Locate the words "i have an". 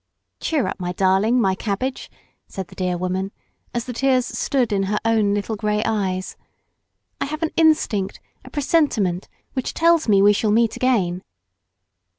7.21-7.51